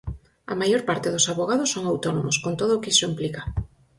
A 0.51 0.55
maior 0.59 0.81
parte 0.89 1.07
dos 1.13 1.27
avogados 1.33 1.71
son 1.73 1.83
autónomos, 1.91 2.35
con 2.43 2.53
todo 2.61 2.71
o 2.75 2.81
que 2.81 2.91
iso 2.93 3.09
implica. 3.11 3.41